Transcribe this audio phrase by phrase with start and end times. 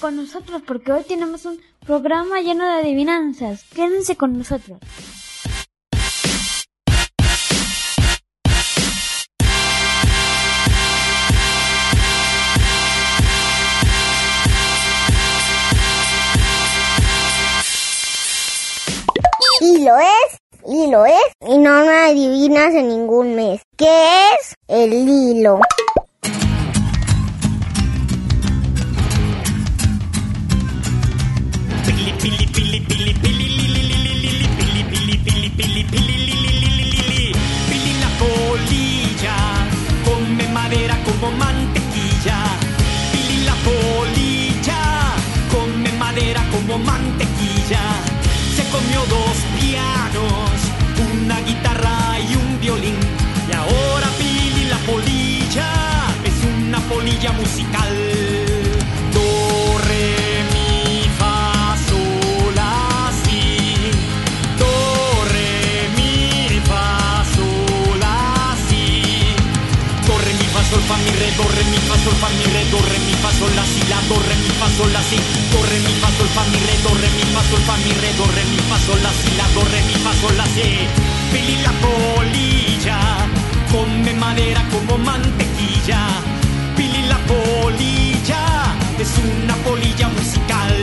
[0.00, 3.64] Con nosotros porque hoy tenemos un programa lleno de adivinanzas.
[3.74, 4.78] Quédense con nosotros.
[19.62, 21.14] Y lo es, y es,
[21.46, 23.60] y no me adivinas en ningún mes.
[23.76, 24.54] ¿Qué es?
[24.66, 25.60] El hilo.
[35.60, 37.32] Pili pili pili pili li, li, li, li, li, li.
[37.68, 39.36] Pili la polilla
[40.04, 42.38] come madera como mantequilla.
[43.12, 44.80] Pili la polilla
[45.52, 47.82] come madera como mantequilla.
[48.56, 50.56] Se comió dos pianos,
[51.12, 52.98] una guitarra y un violín.
[53.48, 55.70] Y ahora Pili la polilla
[56.24, 58.09] es una polilla musical.
[71.30, 73.64] Re, do, re, mi, fa, sol, fa, mi, re, do, re, mi, fa, sol, la,
[73.64, 75.16] si, la, do, re, mi, fa, sol, la, si.
[75.50, 77.92] Do, re, mi, fa, sol, fa, mi, re, do, re, mi, fa, sol, fa, mi,
[77.92, 80.46] re, do, re, mi, fa, sol, la, si, la, do, re, mi, fa, sol, la,
[80.46, 80.88] si.
[81.30, 82.98] Pili la polilla
[83.70, 86.00] come madera como mantequilla.
[86.74, 90.74] Pili la polilla es una polilla musical.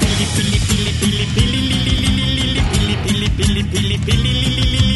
[0.00, 3.98] Pili pili pili pili pili li, li, li, li, li, li, pili pili pili pili
[3.98, 4.93] pili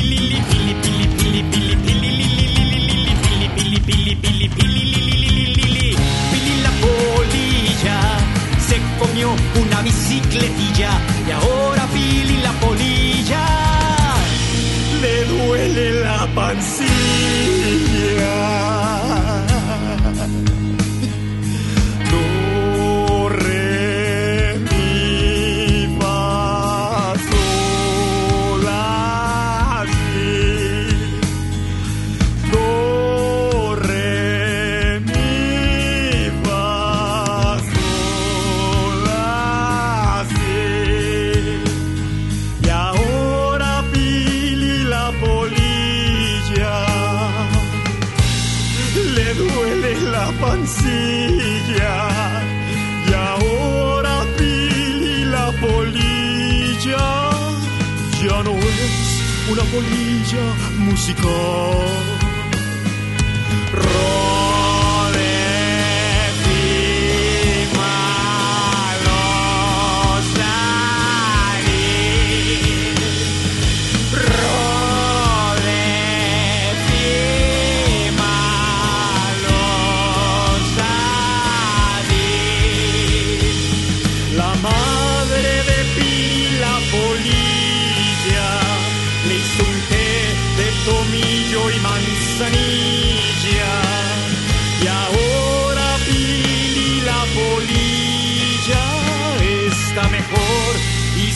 [8.99, 10.91] comió una bicicletilla
[11.27, 13.45] y ahora Pili la polilla
[15.01, 17.58] le duele la pancilla.
[56.89, 57.31] Polilla
[58.23, 62.19] ya no es una polilla musical.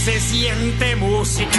[0.04, 1.52] Se siente musical.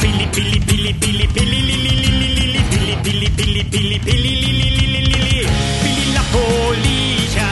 [0.00, 3.98] Pili pili pili pili pili li, li, li, li, li, li, pili pili pili pili
[4.00, 5.46] pili li, li, li, li, li, li.
[5.82, 7.50] Pili la polilla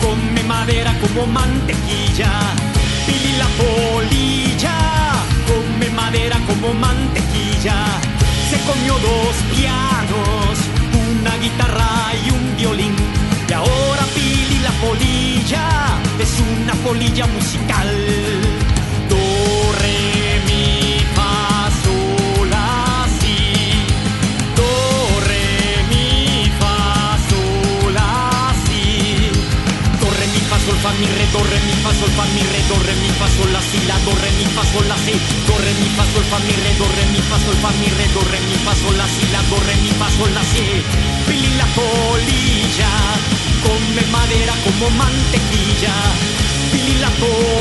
[0.00, 2.30] come madera como mantequilla.
[3.06, 4.78] Pili la polilla
[5.46, 7.76] come madera como mantequilla.
[8.48, 10.56] Se comió dos pianos,
[11.10, 12.94] una guitarra y un violín.
[13.46, 15.68] Y ahora Pili la polilla
[16.18, 17.88] es una polilla musical.
[19.08, 19.16] Do,
[19.80, 23.36] re, mi, fa, sol, la, si.
[24.56, 29.30] Do, re, mi, fa, sol, la, si.
[30.00, 32.42] Do, re, mi, fa, sol, fa, mi, re, do, re, mi, fa, sol, fa, mi,
[32.42, 34.96] re, do, re, mi, fa, sol, la, si, la, do, re, mi, fa, sol, la,
[34.96, 35.14] si.
[35.46, 37.88] Do, re, mi, fa, sol, fa, mi, re, do, re, mi, fa, sol, fa, mi,
[37.96, 40.42] re, do, re, mi, fa, sol, la, si, la, do, re, mi, fa, sol, la,
[40.52, 41.19] si.
[41.30, 42.90] Pili la polilla,
[43.62, 45.94] come madera como mantequilla.
[46.72, 47.59] Pili la polilla,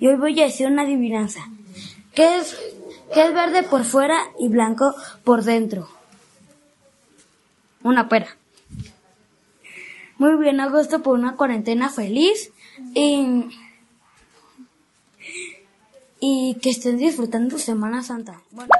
[0.00, 1.46] y hoy voy a decir una adivinanza.
[2.14, 2.56] ¿Qué es,
[3.12, 5.88] qué es verde por fuera y blanco por dentro?
[7.82, 8.36] Una pera.
[10.18, 12.50] Muy bien, agosto por una cuarentena feliz
[12.94, 13.48] y,
[16.18, 18.40] y que estén disfrutando Semana Santa.
[18.50, 18.70] Bueno.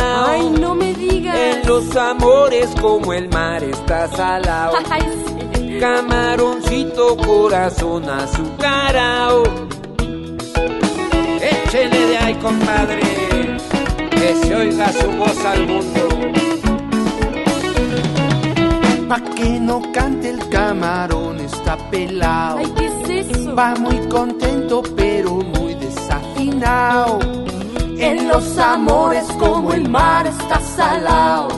[0.00, 1.36] Ay, no me digas.
[1.36, 4.76] En los amores como el mar está salado.
[4.90, 5.78] Ay, sí.
[5.80, 9.42] Camaroncito corazón azucarao.
[11.40, 13.00] Échele de ahí, compadre,
[14.10, 16.08] que se oiga su voz al mundo.
[19.08, 22.58] Pa' que no cante el camarón está pelado.
[22.58, 23.54] Ay, ¿qué es eso?
[23.54, 27.18] Va muy contento pero muy desafinado.
[27.98, 31.48] En los amores como el mar está salado.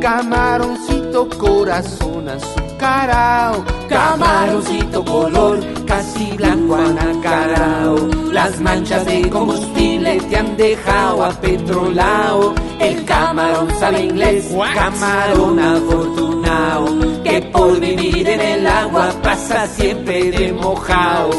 [0.00, 3.64] Camaroncito corazón azucarao.
[3.88, 7.96] Camaroncito color casi blanco anacarao.
[8.32, 12.54] Las manchas de combustible te han dejado apetrolao.
[12.80, 16.86] El camarón sabe inglés, camarón afortunado.
[17.22, 21.30] Que por vivir en el agua pasa siempre de mojao.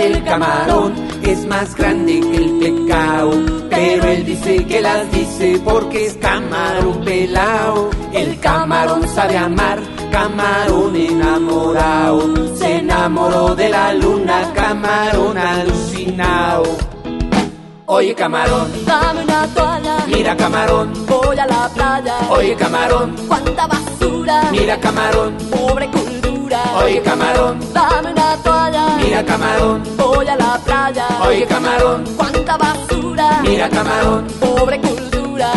[0.00, 3.30] Del camarón es más grande que el pecado,
[3.68, 7.90] pero él dice que las dice porque es camarón pelao.
[8.12, 9.78] El camarón sabe amar,
[10.10, 12.56] camarón enamorado.
[12.56, 16.64] Se enamoró de la luna, camarón alucinado.
[17.86, 19.96] Oye camarón, Dame una toalla.
[20.06, 22.14] mira camarón, Voy a la playa.
[22.30, 24.42] oye camarón, Cuánta basura.
[24.52, 25.90] mira camarón, Pobre
[26.82, 28.86] oye camarón, Dame una toalla.
[29.02, 31.06] mira camarón, Voy a la playa.
[31.26, 33.40] oye camarón, Cuánta basura.
[33.42, 34.26] mira camarón.
[34.40, 35.52] Pobre cultura.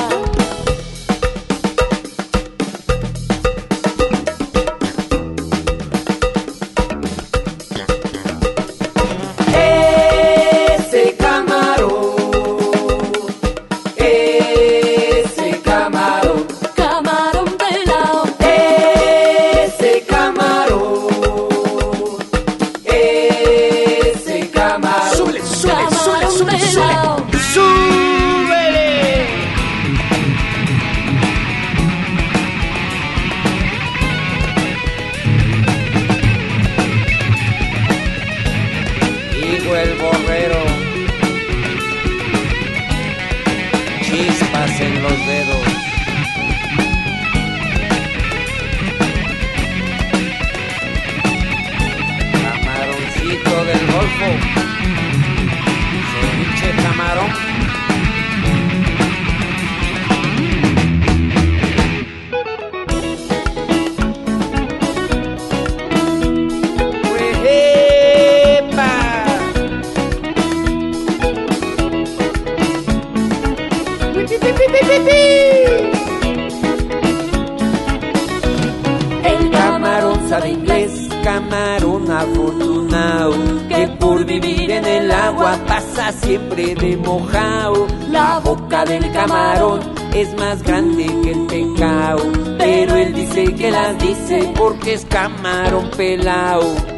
[81.23, 83.33] Camarón afortunado
[83.67, 87.87] que por vivir en el agua pasa siempre de mojado.
[88.09, 89.79] La boca del camarón
[90.13, 95.89] es más grande que el pecado, pero él dice que las dice porque es camarón
[95.97, 96.92] pelao.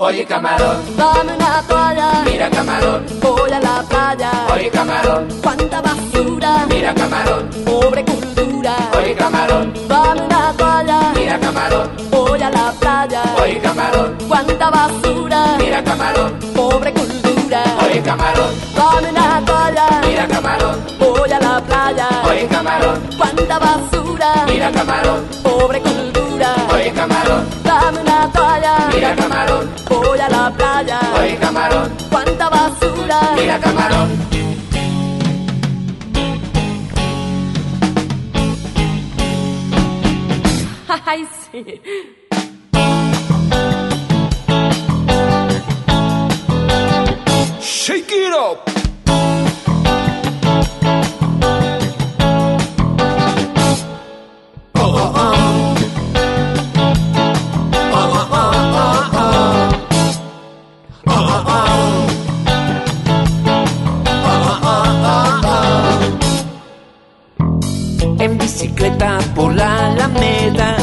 [0.00, 2.22] Oye camarón, dame una toalla.
[2.24, 4.30] Mira camarón, voy a la playa.
[4.54, 6.66] Oye camarón, cuánta basura.
[6.68, 8.76] Mira camarón, pobre cultura.
[8.96, 11.12] Oye camarón, dame una toalla.
[11.16, 13.22] Mira camarón, voy a la playa.
[13.42, 15.56] Oye camarón, cuánta basura.
[15.58, 17.62] Mira camarón, pobre cultura.
[17.84, 20.00] Oye camarón, dame una toalla.
[20.06, 22.08] Mira camarón, voy a la playa.
[22.28, 24.44] Oye camarón, cuánta basura.
[24.46, 26.54] Mira camarón, pobre cultura.
[26.72, 28.74] Oye camarón, dame una toalla.
[28.94, 29.68] Mira camarón,
[30.30, 31.00] la playa.
[31.20, 33.20] Oye camarón, cuánta basura.
[33.36, 34.08] Mira camarón.
[41.06, 41.80] Ay, sí.
[47.60, 48.77] Shake it up.
[68.20, 70.76] En bicicleta por la alameda,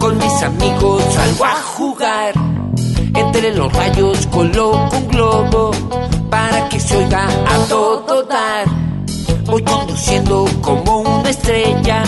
[0.00, 2.34] con mis amigos salgo a jugar.
[3.14, 5.70] Entre los rayos coloco un globo
[6.28, 8.66] para que se oiga a todo dar.
[9.44, 12.02] Voy conduciendo como una estrella,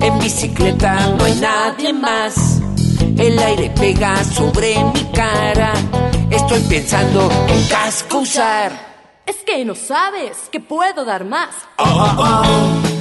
[0.00, 2.60] en bicicleta no hay nadie más.
[3.16, 5.72] El aire pega sobre mi cara,
[6.30, 8.72] estoy pensando en casco usar.
[9.24, 11.54] Es que no sabes que puedo dar más.
[11.78, 12.99] Oh, oh, oh.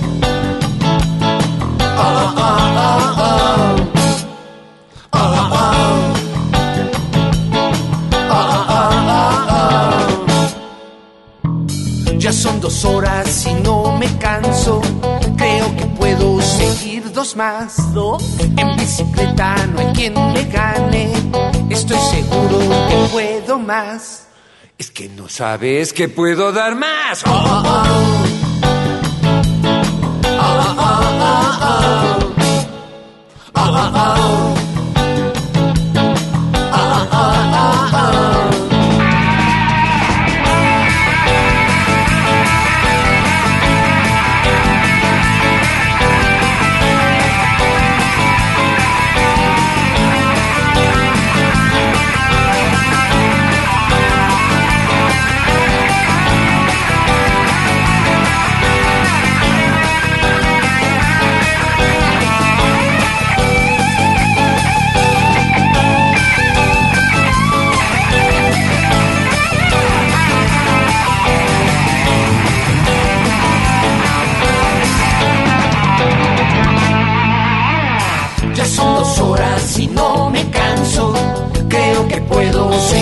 [12.20, 14.82] Ya son dos horas y no me canso.
[15.38, 17.94] Creo que puedo seguir dos más.
[17.94, 18.22] ¿Dos?
[18.58, 21.12] En bicicleta no hay quien me gane.
[21.70, 24.28] Estoy seguro que puedo más.
[24.78, 27.24] Es que no sabes que puedo dar más.
[27.26, 28.29] Oh, oh, oh.
[31.60, 32.30] Ya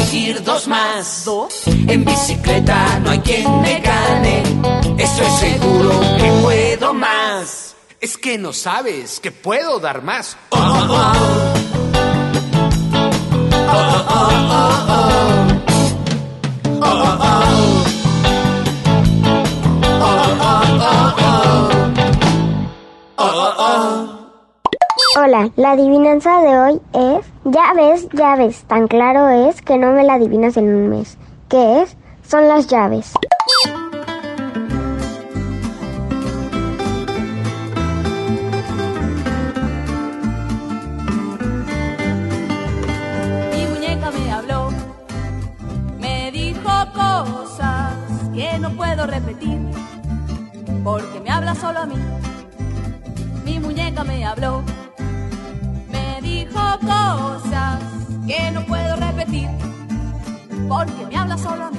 [0.08, 1.26] seguir dos más.
[1.26, 1.68] ¿Dos?
[1.68, 4.44] En bicicleta no hay quien me gane.
[4.98, 7.76] Estoy seguro que puedo más.
[8.00, 10.38] Es que no sabes que puedo dar más.
[10.50, 11.68] Oh, oh, oh.
[25.20, 28.38] Hola, la adivinanza de hoy es, ya ves, ya
[28.68, 31.18] tan claro es que no me la adivinas en un mes.
[31.48, 31.96] ¿Qué es?
[32.28, 33.14] Son las llaves.
[43.54, 44.70] Mi muñeca me habló,
[46.00, 47.94] me dijo cosas
[48.34, 49.62] que no puedo repetir,
[50.84, 51.96] porque me habla solo a mí.
[53.46, 54.64] Mi muñeca me habló,
[60.68, 61.70] porque me habla solo.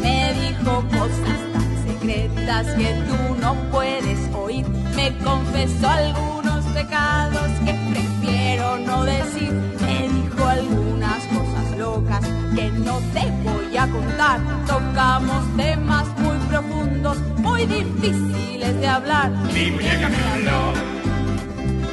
[0.00, 4.66] Me dijo cosas tan secretas que tú no puedes oír,
[4.96, 12.20] me confesó algunos pecados que prefiero no decir, me dijo algunas cosas locas
[12.54, 19.30] que no te voy a contar, tocamos temas muy profundos, muy difíciles de hablar.
[19.52, 20.72] Mi muñeca me habló,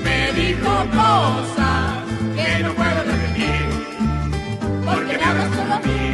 [0.03, 1.93] me dijo cosas
[2.35, 3.96] que no puedo repetir,
[4.87, 6.07] porque me solo a mí.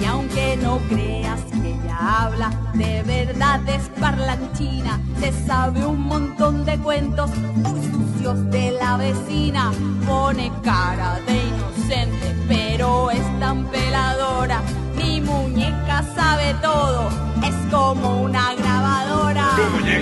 [0.00, 6.64] Y aunque no creas que ella habla, de verdad es parlanchina, se sabe un montón
[6.64, 9.72] de cuentos muy sucios de la vecina
[10.06, 14.60] pone cara de inocente, pero es tan peladora.
[14.96, 17.08] Mi muñeca sabe todo,
[17.44, 19.50] es como una grabadora.
[19.56, 19.92] Te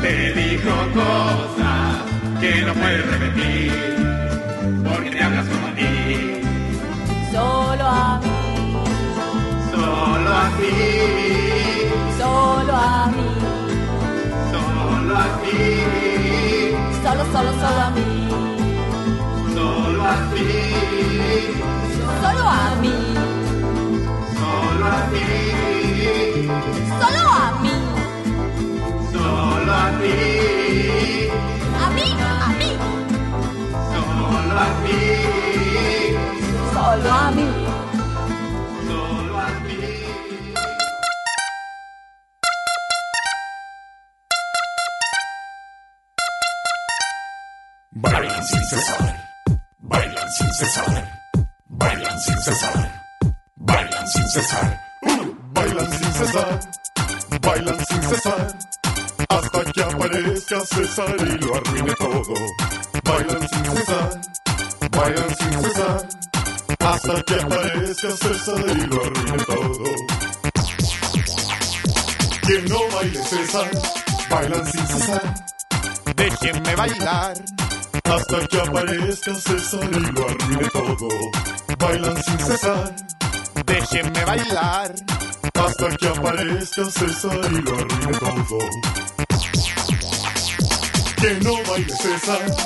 [0.00, 1.96] te dijo cosas
[2.40, 4.05] que no puedes repetir,
[4.84, 6.40] porque te hablas como a ti,
[7.32, 8.76] Solo a mí,
[9.70, 10.72] solo a ti,
[12.18, 13.28] solo a mí,
[14.52, 15.58] solo a ti,
[17.02, 18.28] solo, solo, solo a mí,
[19.54, 20.48] solo a ti,
[22.22, 22.96] solo a mí,
[24.38, 25.28] solo a ti,
[27.00, 27.76] solo a mí,
[29.12, 30.55] solo a ti,
[36.86, 37.48] solo a mí.
[47.90, 49.02] Bailan sin cesar,
[49.78, 50.92] bailan sin cesar,
[51.66, 52.78] bailan sin cesar,
[53.56, 56.60] bailan sin cesar, uh, bailan sin cesar,
[57.46, 58.58] bailan sin cesar,
[59.28, 62.34] hasta que aparezca César y lo arruine todo.
[63.08, 64.20] Bailan sin cesar,
[64.96, 65.55] bailan sin
[67.08, 69.84] hasta que aparezca César y lo arruine todo.
[72.46, 73.70] Que no baile César,
[74.28, 75.34] bailan sin cesar.
[76.16, 77.34] Déjenme bailar
[78.04, 81.08] hasta que aparezca César y lo arruine todo.
[81.78, 82.96] Bailan sin cesar.
[83.66, 84.94] Déjenme bailar
[85.54, 88.58] hasta que aparezca César y lo arruine todo.
[91.20, 92.56] Que no baile César.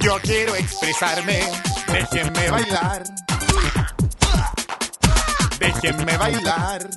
[0.00, 1.73] Yo quiero expresarme.
[1.94, 3.04] Déjenme bailar.
[5.60, 6.90] Déjenme bailar.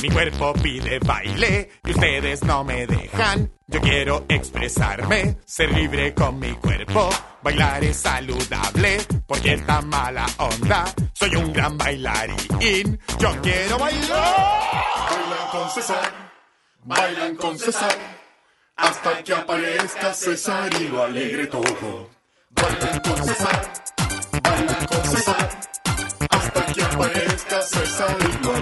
[0.00, 3.52] Mi cuerpo pide baile y ustedes no me dejan.
[3.66, 7.10] Yo quiero expresarme, ser libre con mi cuerpo.
[7.42, 10.86] Bailar es saludable porque está mala onda.
[11.12, 12.98] Soy un gran bailarín.
[13.18, 14.80] Yo quiero bailar.
[15.10, 16.32] Bailan con César,
[16.82, 17.94] bailan con César.
[18.76, 22.13] Hasta que aparezca César y lo alegre todo.
[22.54, 23.72] Bailan con César,
[24.42, 25.50] bailan con César.
[26.30, 28.52] Hasta que aparezca César y lo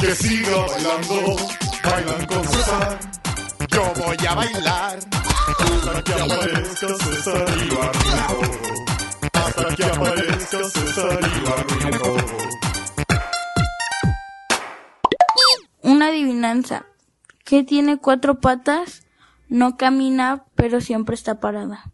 [0.00, 1.36] que siga bailando,
[1.84, 2.42] bailan con.
[3.68, 4.98] Yo voy a bailar
[5.58, 7.80] hasta que aparezca César y lo.
[9.32, 12.16] Hasta que aparezca César y lo.
[15.82, 16.84] Una adivinanza.
[17.44, 19.05] que tiene cuatro patas?
[19.48, 21.92] No camina, pero siempre está parada.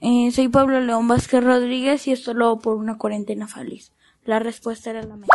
[0.00, 3.92] Eh, soy Pablo León Vázquez Rodríguez y esto lo hago por una cuarentena feliz.
[4.24, 5.34] La respuesta era la misma.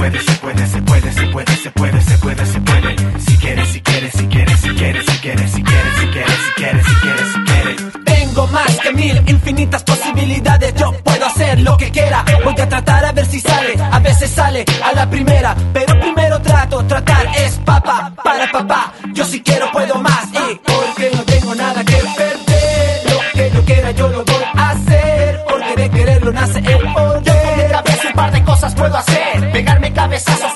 [0.00, 2.96] puede, se puede, se puede, se puede, se puede, se puede, se puede.
[3.20, 6.52] Si quieres, si quieres, si quieres, si quieres, si quieres, si quieres, si quieres, si
[6.56, 8.04] quieres, si quieres, si quieres.
[8.04, 10.74] Tengo más que mil infinitas posibilidades.
[10.74, 12.24] Yo puedo hacer lo que quiera.
[12.44, 13.74] Voy a tratar a ver si sale.
[13.92, 15.54] A veces sale a la primera.
[15.74, 18.92] Pero primero trato, tratar es papá para papá.
[19.12, 20.19] Yo si quiero puedo más.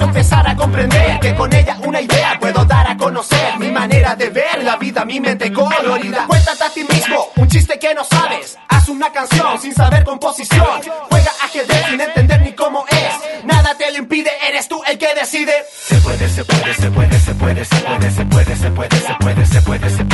[0.01, 1.21] Empezar a comprender.
[1.21, 3.59] Que con ella una idea puedo dar a conocer.
[3.59, 6.27] Mi manera de ver la vida, mi mente colorida.
[6.27, 8.59] Cuéntate a ti mismo un chiste que no sabes.
[8.69, 10.81] Haz una canción sin saber composición.
[11.11, 13.45] Juega ajedrez sin entender ni cómo es.
[13.45, 15.53] Nada te lo impide, eres tú el que decide.
[15.73, 19.15] Se puede, se puede, se puede, se puede, se puede, se puede, se puede, se
[19.15, 20.14] puede, se puede, se puede.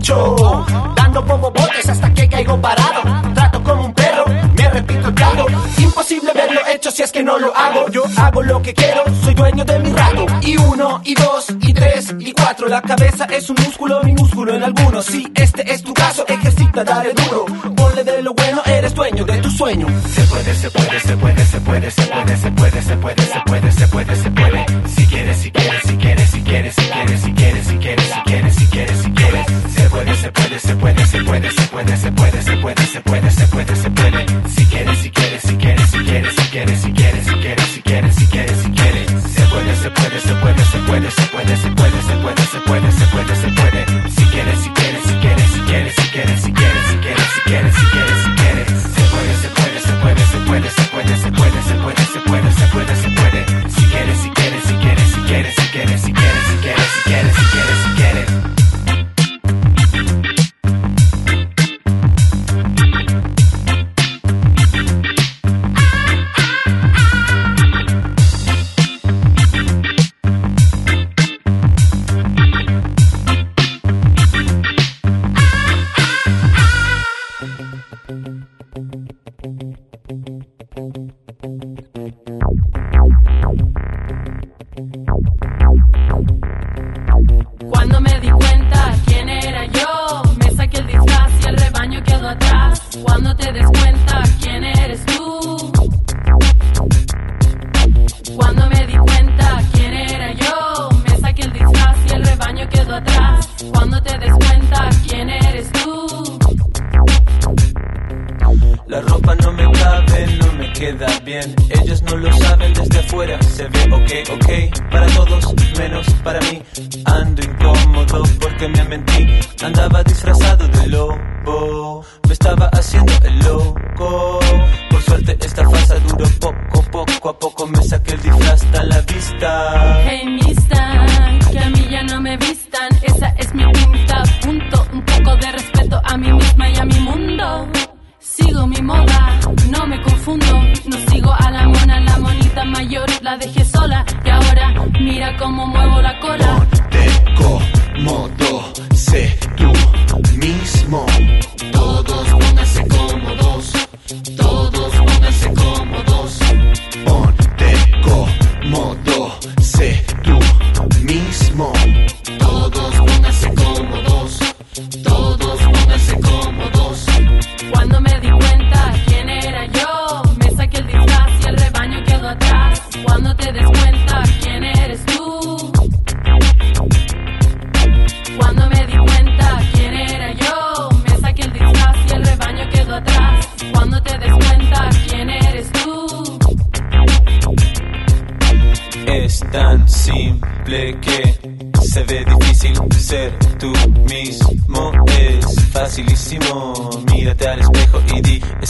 [0.00, 3.02] Dando bobo botes hasta que caigo parado.
[3.34, 4.24] Trato como un perro,
[4.56, 5.46] me repito el cargo.
[5.76, 7.86] Imposible verlo hecho si es que no lo hago.
[7.90, 10.24] Yo hago lo que quiero, soy dueño de mi rato.
[10.40, 12.66] Y uno, y dos, y tres, y cuatro.
[12.68, 15.04] La cabeza es un músculo, minúsculo en algunos.
[15.04, 17.44] Si este es tu caso, ejercita, dale duro.
[17.76, 19.86] Ponle de lo bueno, eres dueño de tu sueño.
[20.08, 21.39] Se puede, se puede, se puede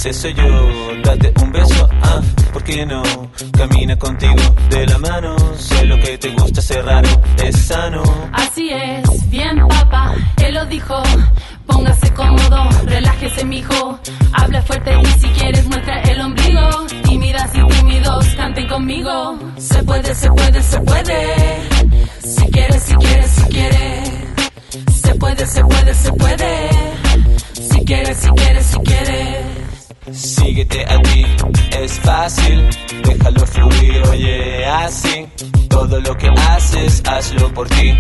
[0.07, 0.60] ese soy yo.
[35.91, 37.93] Todo lo que haces, hazlo por ti.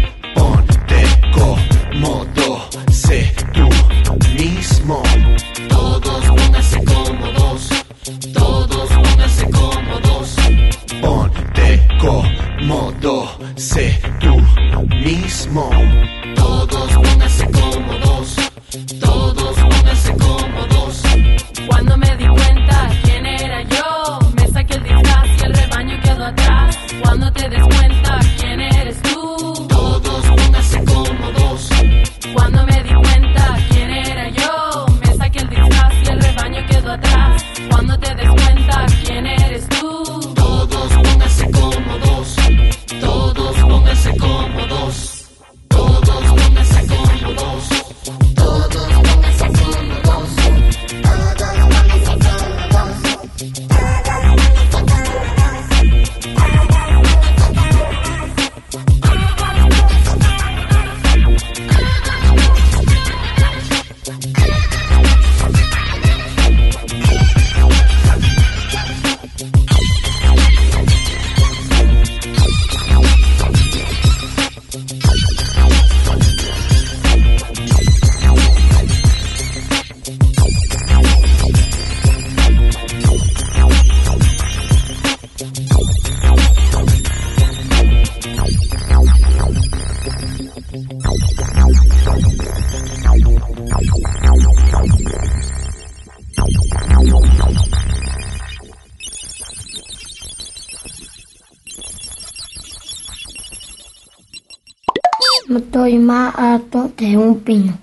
[107.01, 107.79] De un pino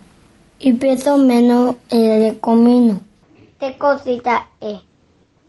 [0.59, 3.01] y peso menos el comino.
[3.59, 4.79] ¿Qué cosita es?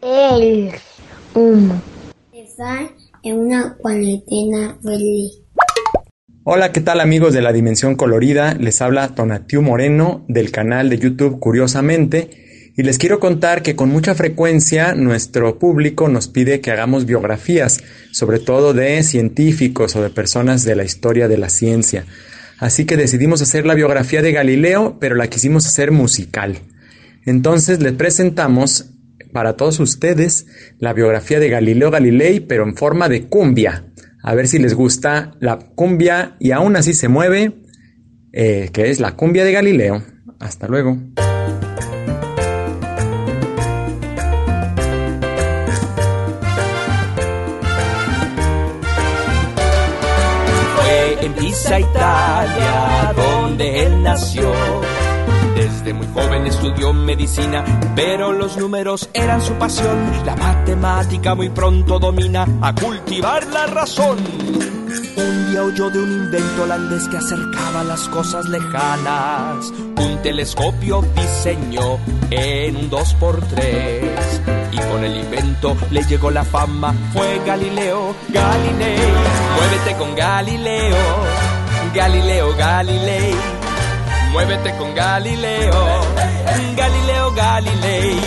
[0.00, 0.70] El
[1.35, 1.81] humo.
[2.33, 2.88] Está
[3.22, 5.42] en una cuarentena feliz.
[6.44, 8.54] Hola, ¿qué tal amigos de la Dimensión Colorida?
[8.54, 13.90] Les habla Tonatiu Moreno del canal de YouTube Curiosamente y les quiero contar que con
[13.90, 20.09] mucha frecuencia nuestro público nos pide que hagamos biografías, sobre todo de científicos o de
[20.09, 22.07] personas de la historia de la ciencia.
[22.58, 26.58] Así que decidimos hacer la biografía de Galileo, pero la quisimos hacer musical.
[27.24, 28.90] Entonces les presentamos
[29.32, 30.46] para todos ustedes
[30.78, 33.84] la biografía de Galileo Galilei, pero en forma de cumbia.
[34.22, 37.52] A ver si les gusta la cumbia y aún así se mueve,
[38.32, 40.02] eh, que es la cumbia de Galileo.
[40.40, 40.98] Hasta luego.
[51.68, 54.50] Pisa, Italia, donde él nació.
[55.54, 57.62] Desde muy joven estudió medicina,
[57.94, 59.98] pero los números eran su pasión.
[60.24, 64.16] La matemática muy pronto domina a cultivar la razón.
[65.16, 69.70] Un día oyó de un invento holandés que acercaba las cosas lejanas.
[69.96, 71.98] Un telescopio diseñó
[72.31, 74.72] en un 2x3.
[74.72, 76.94] Y con el invento le llegó la fama.
[77.12, 78.96] Fue Galileo Galilei.
[79.57, 81.57] Muévete con Galileo.
[81.98, 83.34] Galileo Galilei.
[84.30, 85.74] Muévete con Galileo.
[86.76, 88.20] Galileo Galilei.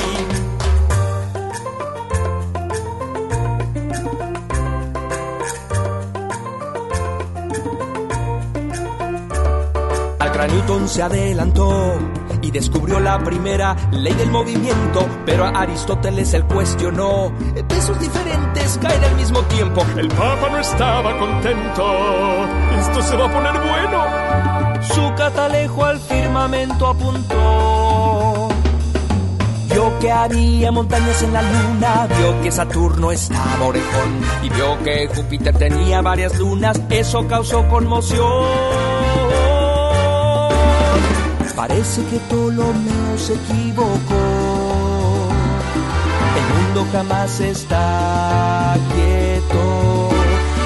[10.19, 11.97] Al Newton se adelantó
[12.41, 17.31] y descubrió la primera ley del movimiento, pero a Aristóteles él cuestionó.
[17.67, 19.85] Pesos diferentes caen al mismo tiempo.
[19.97, 22.45] El Papa no estaba contento.
[22.79, 24.83] Esto se va a poner bueno.
[24.83, 28.49] Su catalejo al firmamento apuntó.
[29.71, 35.07] Vio que había montañas en la luna, vio que Saturno estaba orejón y vio que
[35.07, 36.81] Júpiter tenía varias lunas.
[36.89, 38.90] Eso causó conmoción.
[41.61, 44.23] Parece que Ptolomeo se equivocó.
[46.35, 50.09] El mundo jamás está quieto.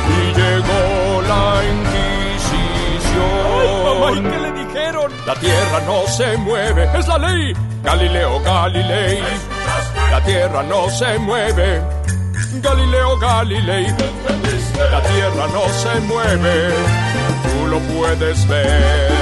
[0.07, 3.27] Y llegó la Inquisición.
[3.59, 5.11] Ay, mamá, ¿y qué le dijeron?
[5.27, 7.53] La tierra no se mueve, es la ley.
[7.83, 9.19] Galileo Galilei.
[10.11, 11.81] La tierra no se mueve.
[12.63, 13.87] Galileo Galilei.
[14.91, 16.69] La tierra no se mueve.
[17.43, 19.14] Tú lo puedes ver.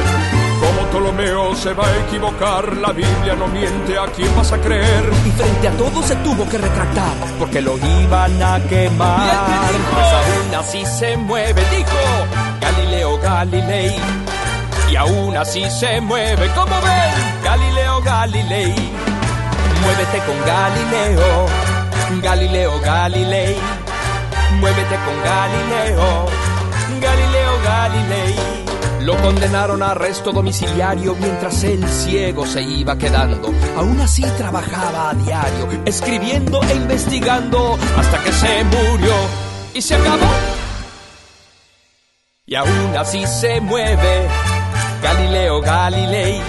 [0.93, 5.03] Como Ptolomeo se va a equivocar, la Biblia no miente, ¿a quién vas a creer?
[5.25, 9.71] Y frente a todo se tuvo que retractar, porque lo iban a quemar.
[9.91, 11.97] Pues aún así se mueve, dijo
[12.61, 13.95] Galileo Galilei.
[14.91, 18.75] Y aún así se mueve, como ven, Galileo Galilei.
[19.81, 21.45] Muévete con Galileo,
[22.21, 23.57] Galileo Galilei.
[24.59, 26.27] Muévete con Galileo,
[27.01, 28.62] Galileo Galilei.
[29.03, 33.53] Lo condenaron a arresto domiciliario mientras el ciego se iba quedando.
[33.75, 39.13] Aún así trabajaba a diario, escribiendo e investigando hasta que se murió
[39.73, 40.31] y se acabó.
[42.45, 44.27] Y aún así se mueve
[45.01, 46.41] Galileo Galilei.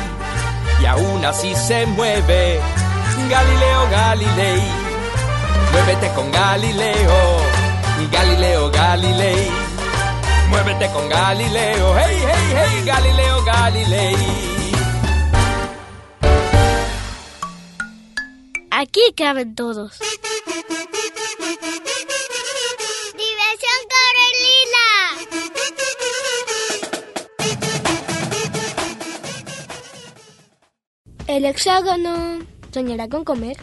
[0.81, 2.61] Y aún así se mueve
[3.29, 4.63] Galileo Galilei.
[5.73, 7.17] Muévete con Galileo,
[8.13, 9.64] Galileo Galilei.
[10.49, 14.17] Muévete con Galileo, hey, hey, hey, Galileo Galilei.
[18.71, 19.99] Aquí caben todos.
[23.23, 24.87] Diversión Corelina.
[31.29, 32.41] El hexágono
[32.73, 33.57] soñará con comer.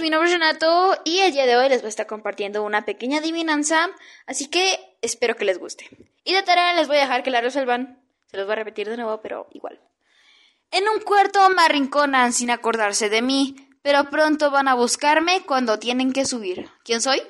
[0.00, 2.84] Mi nombre es Renato y el día de hoy les voy a estar compartiendo una
[2.84, 3.90] pequeña adivinanza,
[4.26, 5.88] así que espero que les guste.
[6.24, 8.02] Y de tarea les voy a dejar que la resuelvan.
[8.26, 9.80] Se los voy a repetir de nuevo, pero igual.
[10.70, 15.78] En un cuarto me arrinconan sin acordarse de mí, pero pronto van a buscarme cuando
[15.78, 16.68] tienen que subir.
[16.82, 17.22] ¿Quién soy?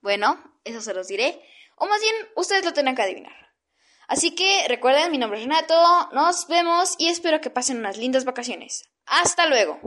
[0.00, 1.40] Bueno, eso se los diré.
[1.76, 3.52] O más bien, ustedes lo tienen que adivinar.
[4.08, 8.24] Así que recuerden, mi nombre es Renato, nos vemos y espero que pasen unas lindas
[8.24, 8.88] vacaciones.
[9.06, 9.78] Hasta luego.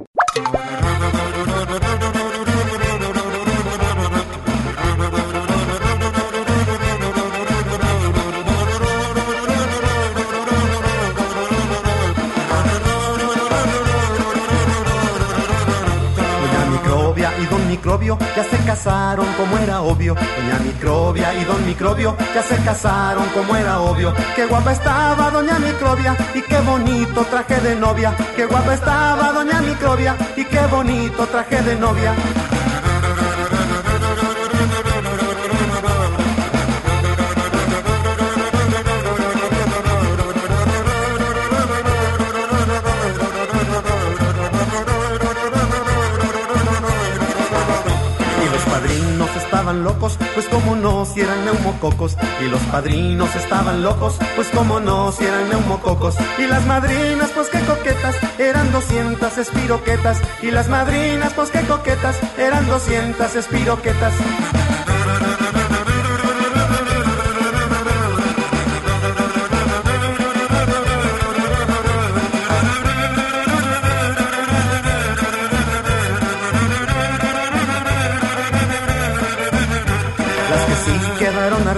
[17.72, 20.14] Microbio ya se casaron como era obvio.
[20.14, 24.14] Doña Microbia y Don Microbio ya se casaron como era obvio.
[24.36, 28.14] Qué guapa estaba Doña Microbia y qué bonito traje de novia.
[28.36, 32.14] Qué guapa estaba Doña Microbia y qué bonito traje de novia.
[49.74, 52.18] Locos, pues como no, si eran neumococos.
[52.42, 56.16] Y los padrinos estaban locos, pues como no, si eran neumococos.
[56.38, 60.20] Y las madrinas, pues qué coquetas, eran 200 espiroquetas.
[60.42, 64.14] Y las madrinas, pues qué coquetas, eran 200 espiroquetas.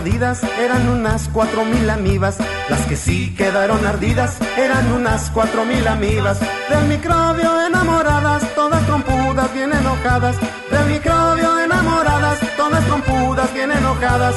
[0.06, 2.38] Eran unas cuatro mil amibas.
[2.70, 6.40] Las que sí quedaron ardidas eran unas cuatro mil amibas.
[6.70, 10.36] Del microbio enamoradas, todas trompudas bien enojadas.
[10.70, 14.36] Del microbio enamoradas, todas trompudas bien enojadas.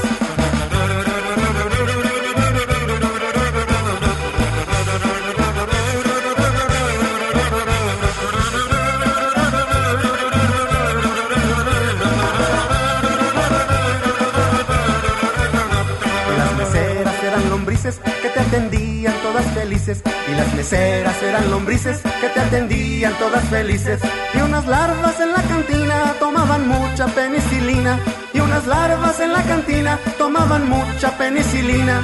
[19.88, 24.01] Y las meseras eran lombrices que te atendían todas felices.
[24.35, 28.01] Y unas larvas en la cantina tomaban mucha penicilina.
[28.33, 32.03] Y unas larvas en la cantina tomaban mucha penicilina.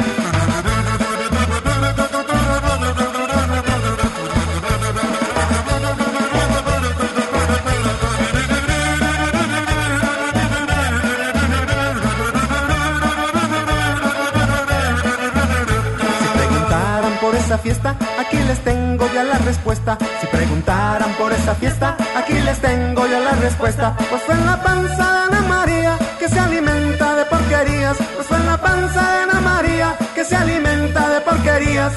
[17.58, 19.98] Fiesta, aquí les tengo ya la respuesta.
[20.20, 23.96] Si preguntaran por esa fiesta, aquí les tengo ya la respuesta.
[24.10, 27.96] Pues fue en la panza de Ana María que se alimenta de porquerías.
[28.14, 31.92] Pues fue en la panza de Ana María que se alimenta de porquerías.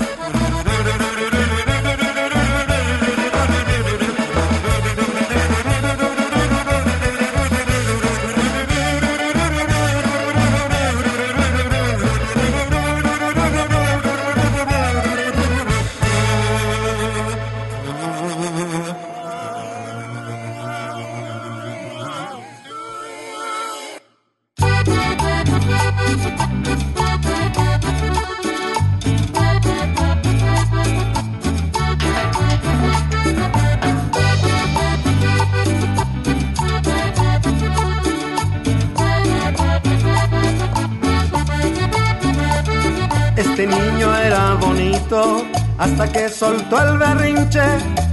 [46.30, 47.61] Soltó el berrinche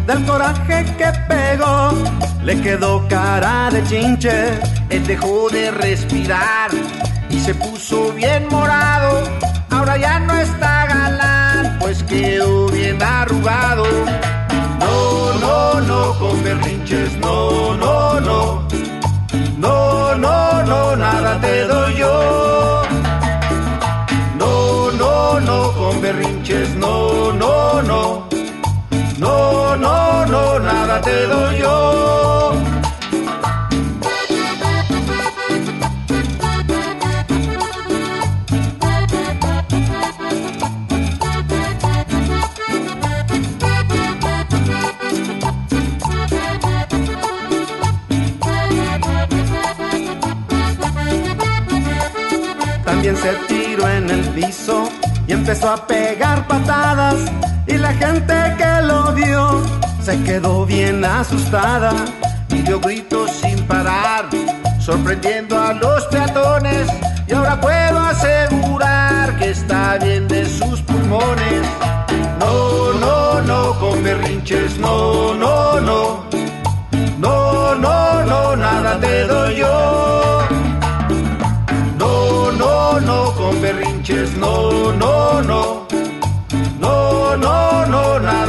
[0.07, 1.93] del coraje que pegó.
[2.43, 4.61] Le quedó cara de chinche.
[4.91, 6.71] Él dejó de respirar
[7.31, 9.23] y se puso bien morado.
[9.71, 13.85] Ahora ya no está galán, pues quedó bien arrugado.
[14.81, 18.69] No, no, no, con berrinches, no, no, no.
[19.59, 22.83] No, no, no, nada te doy yo.
[24.39, 27.42] No, no, no, con berrinches, no, no,
[27.93, 29.77] no.
[29.77, 32.53] No, no, nada te doy yo.
[52.85, 54.89] También se tiró en el piso
[55.27, 57.52] y empezó a pegar patadas.
[57.67, 59.63] Y la gente que lo vio
[60.03, 61.93] se quedó bien asustada
[62.49, 64.29] y dio gritos sin parar,
[64.81, 66.89] sorprendiendo a los peatones.
[67.29, 71.63] Y ahora puedo asegurar que está bien de sus pulmones.
[72.41, 76.25] No, no, no, con berrinches, no, no, no.
[77.19, 80.43] No, no, no, nada te doy yo.
[81.97, 85.82] No, no, no, con berrinches, no, no, no.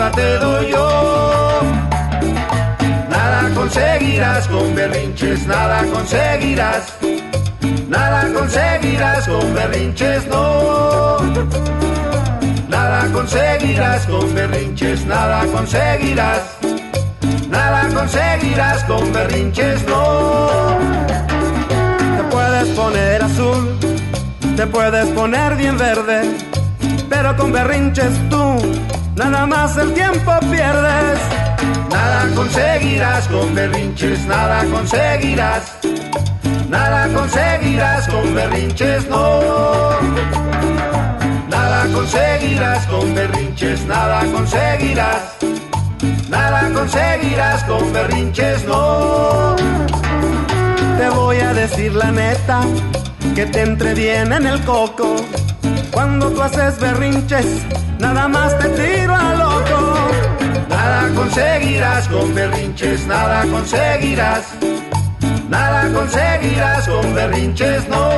[0.04, 1.62] Nada te doy yo.
[3.10, 6.94] Nada conseguirás con berrinches, nada conseguirás.
[7.88, 11.20] Nada conseguirás con berrinches, no.
[12.68, 16.42] Nada conseguirás con berrinches, nada conseguirás.
[17.50, 20.78] Nada conseguirás con berrinches, no.
[22.18, 23.80] Te puedes poner azul,
[24.58, 26.24] te puedes poner bien verde,
[27.10, 28.58] pero con berrinches tú
[29.16, 31.20] nada más el tiempo pierdes.
[31.90, 35.78] Nada conseguirás con berrinches, nada conseguirás.
[36.70, 40.00] Nada conseguirás con berrinches, no.
[41.50, 45.38] Nada conseguirás con berrinches, nada conseguirás.
[46.30, 49.56] Nada conseguirás con berrinches, no.
[50.98, 52.62] Te voy a decir la neta,
[53.36, 55.16] que te entre bien en el coco.
[55.92, 57.46] Cuando tú haces berrinches,
[58.04, 59.80] nada más te tiro a loco.
[60.70, 64.46] Nada conseguirás con berrinches, nada conseguirás.
[65.50, 68.10] Nada conseguirás con berrinches, no.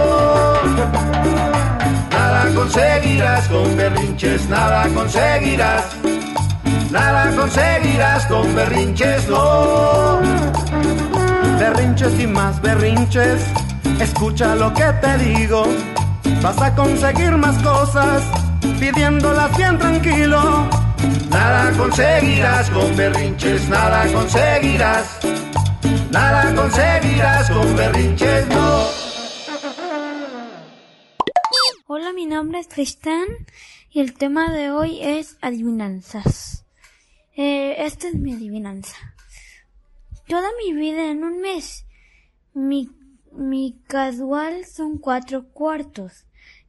[2.11, 5.83] Nada conseguirás con berrinches, nada conseguirás.
[6.91, 10.19] Nada conseguirás con berrinches, no.
[11.59, 13.41] Berrinches y más berrinches,
[13.99, 15.65] escucha lo que te digo.
[16.41, 18.21] Vas a conseguir más cosas,
[18.79, 20.69] pidiéndolas bien tranquilo.
[21.29, 25.19] Nada conseguirás con berrinches, nada conseguirás.
[26.11, 28.85] Nada conseguirás con berrinches, no.
[31.87, 33.25] Hola, mi nombre es Tristán
[33.91, 36.65] y el tema de hoy es adivinanzas.
[37.35, 38.95] Eh, esta es mi adivinanza.
[40.27, 41.85] Toda mi vida en un mes,
[42.53, 42.89] mi,
[43.31, 46.24] mi casual son cuatro cuartos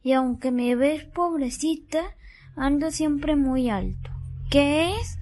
[0.06, 2.14] y aunque me ves pobrecita,
[2.54, 4.08] ando siempre muy alto.
[4.48, 5.18] ¿Qué es?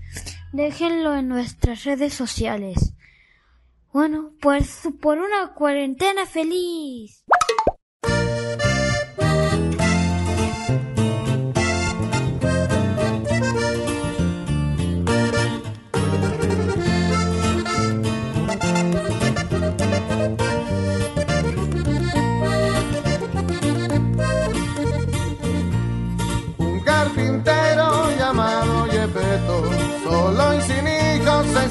[0.52, 2.92] Déjenlo en nuestras redes sociales.
[3.94, 7.24] Bueno, pues por una cuarentena feliz.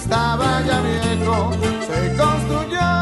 [0.03, 1.51] Estaba ya viejo,
[1.87, 2.92] se construyó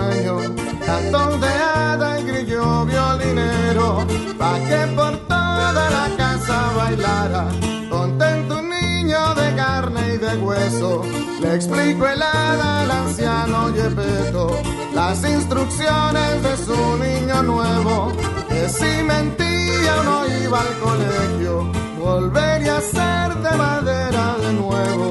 [0.00, 0.36] sueño,
[0.86, 4.06] canto de hada y grillo violinero,
[4.38, 7.44] pa' que por toda la casa bailara,
[7.88, 11.02] contento un niño de carne y de hueso,
[11.40, 14.58] le explico el hada al anciano Yepeto,
[14.94, 18.12] las instrucciones de su niño nuevo,
[18.48, 25.09] que si mentía o no iba al colegio, volvería a ser de madera de nuevo.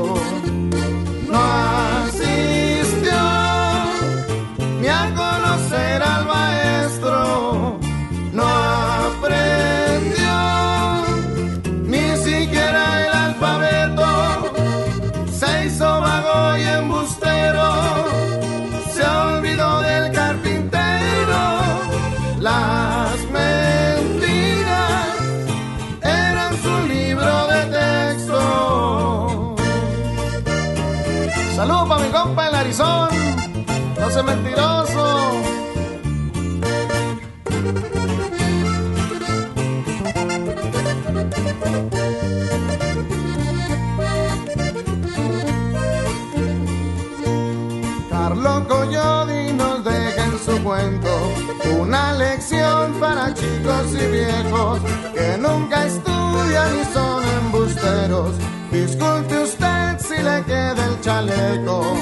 [51.79, 54.79] Una lección para chicos y viejos
[55.15, 58.35] que nunca estudian y son embusteros.
[58.71, 61.95] Disculpe usted si le queda el chaleco.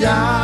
[0.00, 0.39] Ya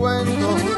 [0.00, 0.69] cuento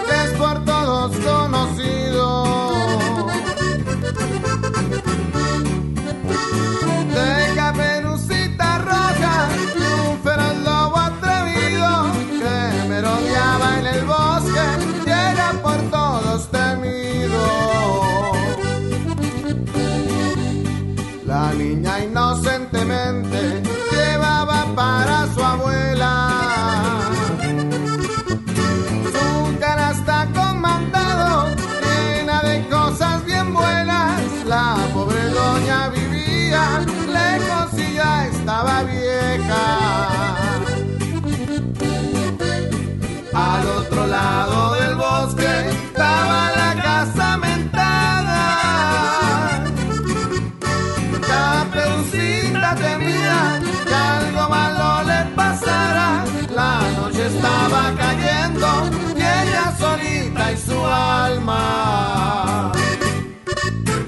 [52.74, 56.24] Que algo malo le pasara.
[56.54, 58.66] La noche estaba cayendo
[59.14, 62.72] y ella solita y su alma.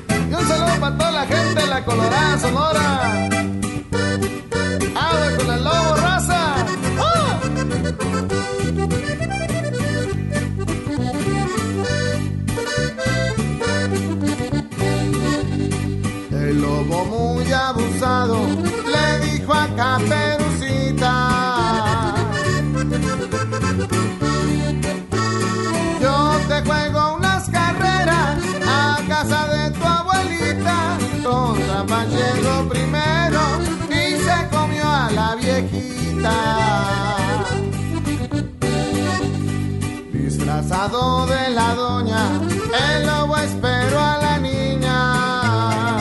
[0.09, 3.14] Y un saludo para toda la gente de la Colorada Sonora.
[40.85, 42.39] De la doña,
[42.93, 45.97] el lobo esperó a la niña.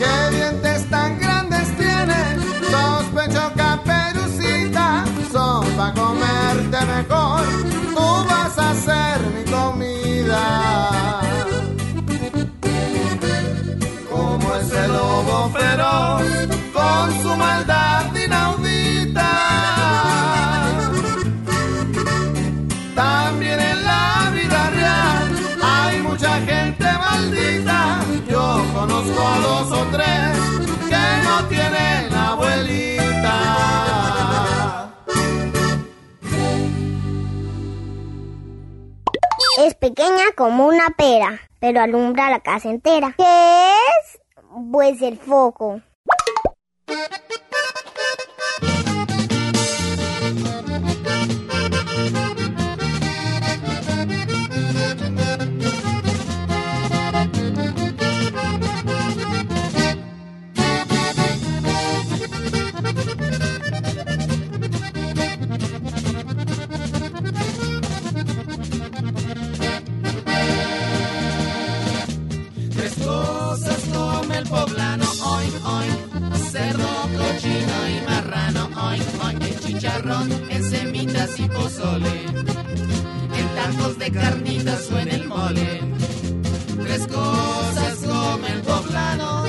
[0.00, 2.42] ¿Qué dientes tan grandes tienes?
[2.72, 7.21] Sospecho caperucita, son pa' comerte mejor.
[31.52, 33.34] Tienen abuelita.
[39.58, 43.14] Es pequeña como una pera, pero alumbra la casa entera.
[43.16, 44.20] ¿Qué es?
[44.72, 45.80] Pues el foco.
[79.82, 82.24] Chicharrón, en semitas y pozole.
[83.38, 85.80] En tacos de carnitas o en el mole.
[86.84, 89.42] Tres cosas come el poblano.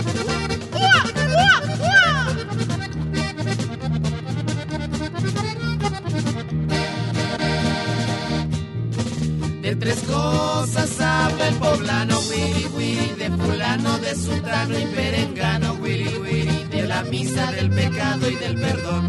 [9.61, 16.17] De tres cosas habla el poblano, wiri wiri, de fulano, de sultano y perengano, wiri
[16.17, 19.07] wiri, de la misa, del pecado y del perdón,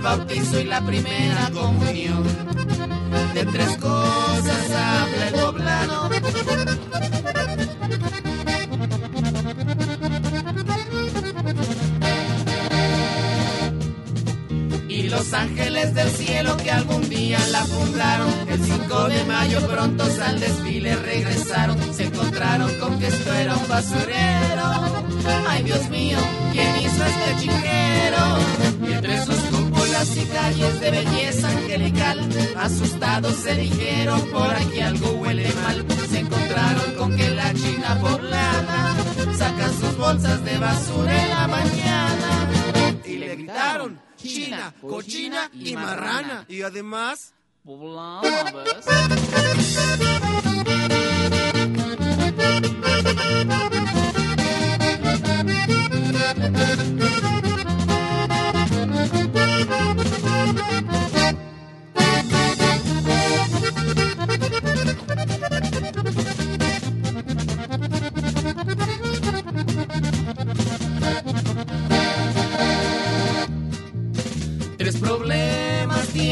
[0.00, 2.24] bautizo y la primera comunión.
[3.34, 6.10] De tres cosas habla el poblano.
[14.88, 18.28] Y los ángeles del cielo que algún día la fundaron.
[18.48, 21.78] El 5 de mayo prontos al desfile regresaron.
[21.94, 25.06] Se encontraron con que esto era un basurero.
[25.48, 26.18] Ay Dios mío,
[26.52, 28.38] ¿quién hizo este chinguero?
[28.88, 29.59] Y entre sus
[30.02, 32.26] y calles de belleza angelical,
[32.56, 35.84] asustados se dijeron por aquí algo huele mal.
[36.08, 38.94] Se encontraron con que la china poblada
[39.36, 42.48] saca sus bolsas de basura en la mañana
[43.04, 46.46] y le gritaron china, cochina y marrana.
[46.48, 47.34] Y además...
[56.42, 56.99] Tres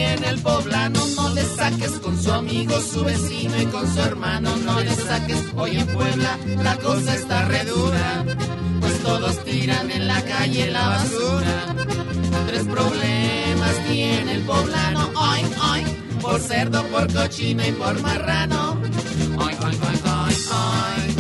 [0.08, 4.56] tiene el poblano, no le saques con su amigo, su vecino y con su hermano,
[4.64, 5.44] no le saques.
[5.56, 8.24] Hoy en Puebla la cosa está re dura,
[8.80, 11.74] pues todos tiran en la calle la basura.
[12.46, 15.82] Tres problemas tiene el poblano, hoy, hoy,
[16.20, 18.80] por cerdo, por cochino y por marrano.
[19.38, 21.17] Hoy, hoy, hoy, hoy, hoy,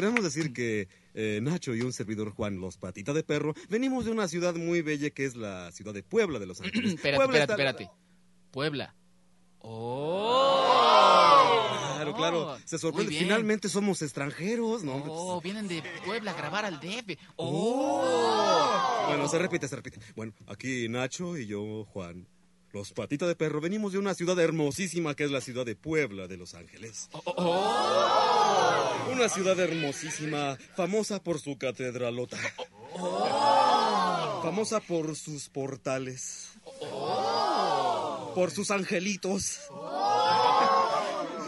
[0.00, 4.12] queremos decir que eh, Nacho y un servidor Juan, los patita de perro, venimos de
[4.12, 6.94] una ciudad muy bella que es la ciudad de Puebla de Los Ángeles.
[6.94, 7.98] Espérate, Puebla espérate, está- espérate.
[8.52, 8.94] Puebla.
[9.60, 10.64] ¡Oh!
[11.96, 12.56] Claro, claro.
[12.64, 13.12] Se sorprende.
[13.18, 15.02] Finalmente somos extranjeros, ¿no?
[15.08, 17.18] Oh, vienen de Puebla a grabar al DF.
[17.36, 19.04] ¡Oh!
[19.08, 19.98] Bueno, se repite, se repite.
[20.14, 22.28] Bueno, aquí Nacho y yo, Juan,
[22.78, 26.28] los patita de perro, venimos de una ciudad hermosísima que es la ciudad de Puebla
[26.28, 27.10] de Los Ángeles.
[29.12, 32.38] Una ciudad hermosísima, famosa por su catedralota.
[34.44, 36.50] Famosa por sus portales.
[38.36, 39.58] Por sus angelitos.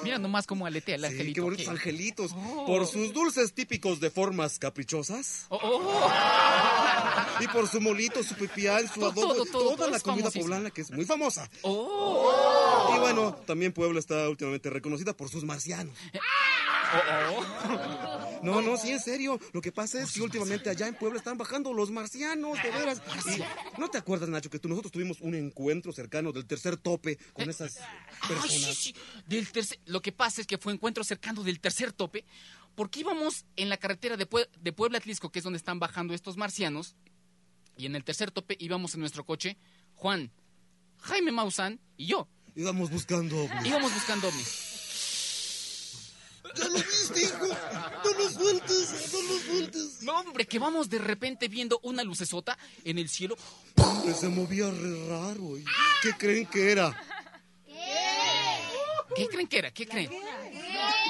[0.03, 1.35] Mira nomás cómo aletea el Sí, angelito.
[1.35, 1.71] qué bonitos ¿Qué?
[1.71, 2.33] angelitos.
[2.35, 2.65] Oh.
[2.67, 5.47] Por sus dulces típicos de formas caprichosas.
[5.51, 6.11] Oh,
[7.41, 10.45] Y por su molito, su pipián, su adobo, todo, todo, toda la comida famosísimo.
[10.45, 11.51] poblana que es muy famosa.
[11.63, 12.93] Oh.
[12.95, 15.97] Y bueno, también Puebla está últimamente reconocida por sus marcianos.
[18.43, 19.39] No, no, sí, en serio.
[19.53, 23.03] Lo que pasa es que últimamente allá en Puebla están bajando los marcianos, de veras.
[23.37, 27.19] Y, ¿No te acuerdas, Nacho, que tú, nosotros tuvimos un encuentro cercano del tercer tope
[27.33, 27.85] con esas Ay,
[28.23, 28.77] sí, personas?
[28.77, 28.95] sí.
[29.27, 32.25] Del tercer- Lo que pasa es que fue encuentro cercano del tercer tope,
[32.75, 36.15] porque íbamos en la carretera de, Pue- de Puebla Atlisco, que es donde están bajando
[36.15, 36.95] estos marcianos,
[37.77, 39.57] y en el tercer tope íbamos en nuestro coche,
[39.95, 40.31] Juan,
[40.99, 42.29] Jaime Maussan y yo.
[42.57, 43.67] Íbamos buscando ovnis.
[43.67, 44.67] Íbamos buscando ovnis.
[46.57, 47.00] ¿Ya lo viste,
[48.05, 50.03] No lo sueltes, no lo sueltes.
[50.03, 53.37] No, hombre, que vamos de repente viendo una lucesota en el cielo.
[53.77, 55.59] Hombre, se movía re raro.
[55.59, 55.65] ¿y
[56.03, 56.97] ¿Qué creen que era?
[59.15, 59.71] ¿Qué creen que era?
[59.71, 60.11] ¿Qué creen?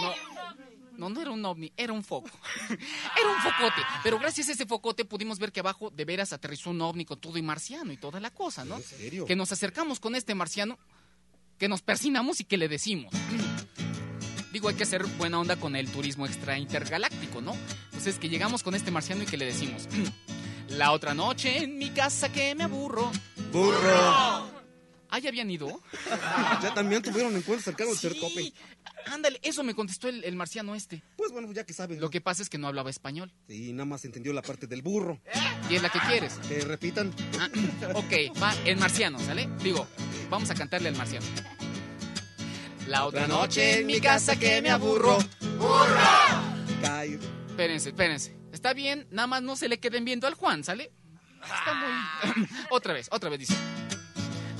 [0.00, 2.28] No, no, no era un ovni, era un foco.
[2.68, 3.82] Era un focote.
[4.02, 7.18] Pero gracias a ese focote pudimos ver que abajo de veras aterrizó un ovni con
[7.20, 8.76] todo y marciano y toda la cosa, ¿no?
[8.76, 9.26] ¿En serio?
[9.26, 10.78] Que nos acercamos con este marciano,
[11.58, 13.12] que nos persinamos y que le decimos.
[14.52, 17.56] Digo, hay que hacer buena onda con el turismo extra intergaláctico, ¿no?
[17.86, 19.88] Entonces que llegamos con este marciano y que le decimos.
[20.68, 23.10] La otra noche en mi casa que me aburro.
[23.52, 24.50] ¡Burro!
[25.12, 25.80] ¿Ah, ya habían ido?
[26.62, 28.52] Ya también tuvieron encuentros cercanos tercer tope.
[29.06, 31.02] Ándale, eso me contestó el, el marciano este.
[31.16, 31.98] Pues bueno, ya que sabes.
[31.98, 33.32] Lo que pasa es que no hablaba español.
[33.48, 35.20] Sí, nada más entendió la parte del burro.
[35.68, 36.34] ¿Y es la que quieres?
[36.48, 37.12] Que repitan.
[37.40, 37.48] Ah,
[37.94, 39.48] ok, va, el marciano, ¿sale?
[39.62, 39.86] Digo,
[40.28, 41.26] vamos a cantarle al marciano.
[42.90, 45.16] La otra noche en mi casa que me aburro.
[46.82, 47.20] Cae.
[47.46, 48.36] Espérense, espérense.
[48.52, 50.90] Está bien, nada más no se le queden viendo al Juan, ¿sale?
[51.40, 51.72] Está
[52.34, 52.48] muy...
[52.70, 53.54] otra vez, otra vez dice.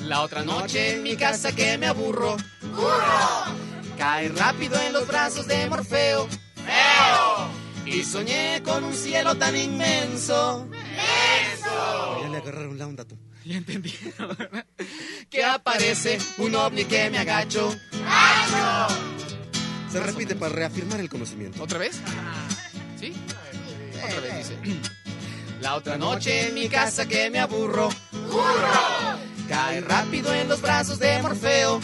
[0.05, 2.37] La otra noche en mi casa que me aburro.
[3.99, 6.29] Cae rápido en los brazos de Morfeo.
[7.85, 10.69] Y soñé con un cielo tan inmenso.
[12.23, 13.19] Ya le agarraron la onda tú.
[13.45, 13.93] Ya entendí.
[15.31, 17.75] que aparece un ovni que me agacho.
[19.91, 21.63] Se repite para reafirmar el conocimiento.
[21.63, 22.01] ¿Otra vez?
[22.99, 23.13] ¿Sí?
[24.05, 24.59] Otra vez dice.
[25.61, 27.91] La otra noche en mi casa que me aburro.
[29.49, 31.81] Cae rápido en los brazos de Morfeo.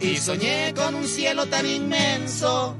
[0.00, 2.76] y soñé con un cielo tan inmenso.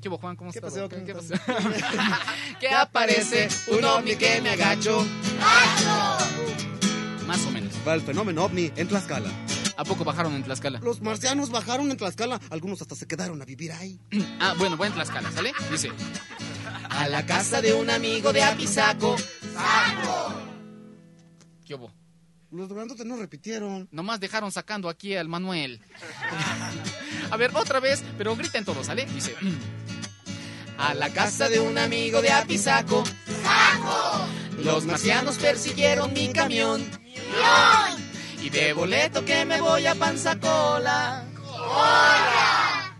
[0.00, 0.34] ¿Qué hubo, Juan?
[0.34, 0.72] ¿Cómo estás?
[0.72, 1.34] ¿Qué, qué pasó?
[2.60, 5.04] Que aparece un ovni que me agacho.
[7.26, 7.72] Más o menos.
[7.86, 9.30] Va el fenómeno ovni en Tlaxcala.
[9.76, 10.80] ¿A poco bajaron en Tlaxcala?
[10.80, 12.40] Los marcianos bajaron en Tlaxcala.
[12.50, 14.00] Algunos hasta se quedaron a vivir ahí.
[14.40, 15.52] Ah, bueno, voy en Tlaxcala, ¿sale?
[15.70, 15.90] Dice.
[16.88, 19.16] A la casa de un amigo de Apizaco.
[21.64, 21.92] ¿Qué hubo?
[22.50, 23.88] Los grandotes no repitieron.
[23.92, 25.80] Nomás dejaron sacando aquí al Manuel.
[27.30, 29.06] A ver, otra vez, pero griten todos, ¿sale?
[29.06, 29.34] Dice.
[30.78, 33.04] A la casa de un amigo de Apizaco.
[34.62, 36.84] Los marcianos persiguieron mi camión.
[38.42, 41.24] Y de boleto que me voy a Panzacola.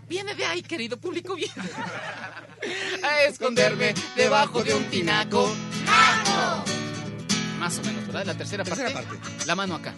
[0.07, 1.53] Viene de ahí, querido público, viene.
[3.03, 5.51] A esconderme debajo de un tinaco.
[7.59, 8.25] Más o menos, ¿verdad?
[8.25, 9.07] La tercera, Tercera parte.
[9.17, 9.45] parte.
[9.45, 9.93] La mano acá.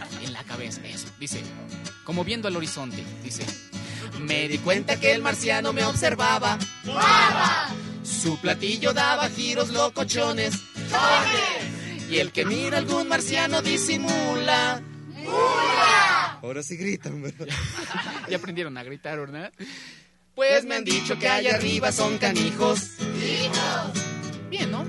[0.00, 1.08] Aquí, en la cabeza, eso.
[1.18, 1.42] Dice.
[2.04, 3.04] Como viendo al horizonte.
[3.22, 3.44] Dice.
[4.20, 6.58] Me di cuenta que el marciano me observaba.
[8.02, 10.54] Su platillo daba giros locochones.
[12.10, 14.82] Y el que mira algún marciano disimula.
[16.42, 17.46] Ahora sí gritan, ¿verdad?
[18.28, 19.52] Ya aprendieron a gritar, ¿verdad?
[20.34, 22.92] Pues me han dicho que allá arriba son canijos.
[24.50, 24.84] Bien, ¿no?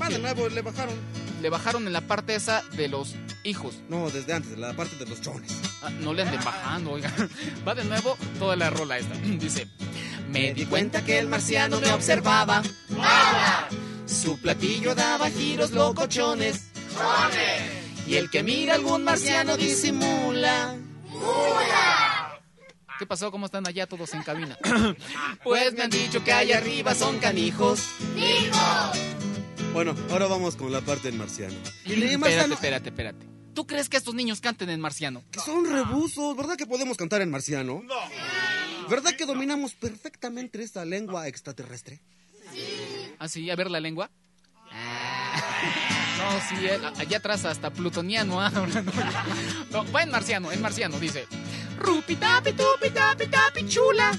[0.00, 0.94] Va de nuevo, le bajaron.
[1.40, 3.14] Le bajaron en la parte esa de los
[3.44, 3.74] hijos.
[3.88, 5.52] No, desde antes, la parte de los chones.
[5.82, 7.12] Ah, no le anden bajando, oiga.
[7.66, 9.14] Va de nuevo toda la rola esta.
[9.38, 9.68] Dice.
[10.30, 12.62] Me di cuenta que el marciano me observaba.
[14.06, 16.70] Su platillo daba giros locochones.
[18.06, 20.76] Y el que mira algún marciano disimula.
[22.98, 23.30] ¿Qué pasó?
[23.30, 24.56] ¿Cómo están allá todos en cabina?
[25.44, 27.80] Pues me han dicho que allá arriba son canijos.
[29.72, 31.54] Bueno, ahora vamos con la parte del marciano.
[31.84, 33.31] Y espérate, espérate, espérate.
[33.54, 35.22] ¿Tú crees que estos niños canten en marciano?
[35.30, 37.82] que son rebusos, ¿verdad que podemos cantar en marciano?
[37.84, 37.94] No.
[38.88, 42.00] ¿Verdad que dominamos perfectamente esta lengua extraterrestre?
[43.18, 43.50] ¿Ah, sí?
[43.50, 44.10] A ver la lengua.
[46.18, 48.40] No, sí, eh, allá atrás hasta plutoniano.
[48.40, 48.64] ah, no,
[49.84, 51.26] No, va en marciano, en marciano, dice.
[51.78, 54.12] Rupi tapi tupi tapi tapi chula.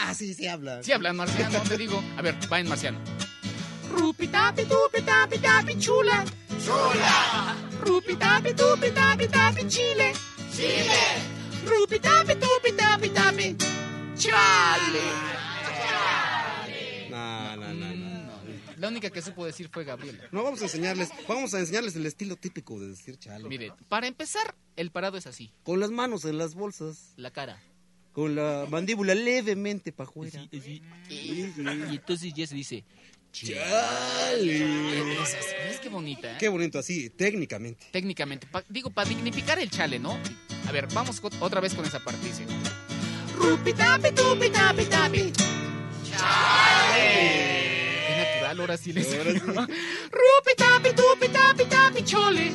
[0.00, 0.80] Ah, sí, sí habla.
[0.84, 2.00] Sí habla en marciano, te digo.
[2.16, 3.00] A ver, va en marciano.
[3.90, 6.24] Rupi tapi tupi tapi tapi chula.
[6.64, 7.56] Chula.
[7.80, 10.12] Rupi tapi tupi tapi tapi chile.
[10.52, 11.02] Chile.
[11.64, 13.56] Rupi tapi tupi tapi tapi
[14.16, 15.06] chale.
[17.10, 18.08] No, no, no, no.
[18.76, 20.24] La única que supo decir fue Gabriela.
[20.30, 23.48] No, vamos a enseñarles, vamos a enseñarles el estilo típico de decir chale.
[23.48, 25.52] Mire, para empezar, el parado es así.
[25.64, 27.60] Con las manos en las bolsas, La cara.
[28.12, 30.40] con la mandíbula levemente para afuera.
[30.52, 30.82] Y,
[31.90, 32.84] entonces ya se dice.
[33.46, 35.12] Chale.
[35.22, 36.32] Es así, ¿ves qué bonita?
[36.32, 36.36] eh?
[36.38, 37.86] Qué bonito así, técnicamente.
[37.90, 40.18] Técnicamente, pa- digo, para dignificar el chale, ¿no?
[40.66, 42.24] A ver, vamos otra vez con esa parte.
[42.26, 42.44] dice.
[43.36, 45.32] Rupi tapi tupi tapi tapi.
[46.12, 49.38] Qué natural, ahora sí les Ahora sí.
[49.38, 52.52] Rupi tapi tupi tapi tapi chole.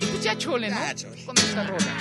[0.00, 0.76] Y pues ya chole, ¿no?
[0.76, 1.24] Ya, chole.
[1.24, 1.96] Con esta rola.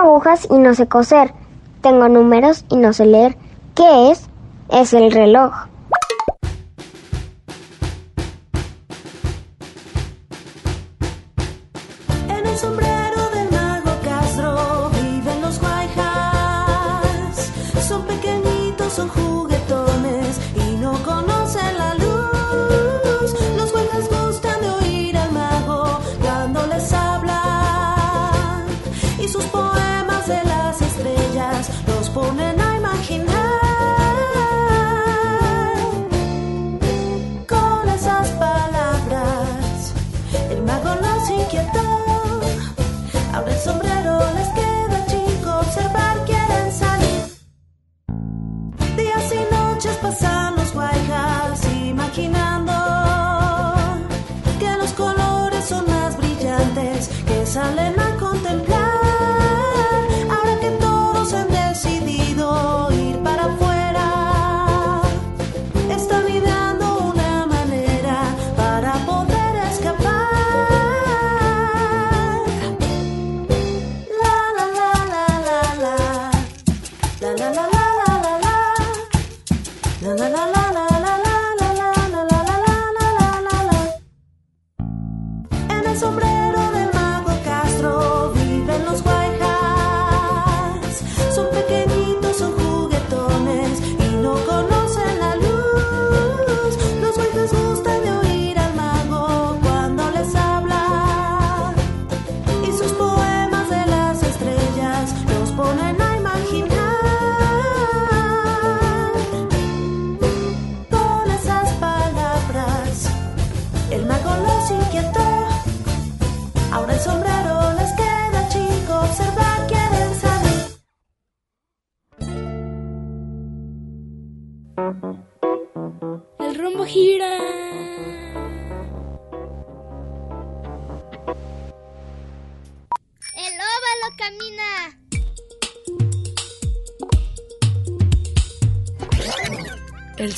[0.00, 1.32] Agujas y no sé coser.
[1.80, 3.36] Tengo números y no sé leer.
[3.74, 4.28] ¿Qué es?
[4.68, 5.69] Es el reloj.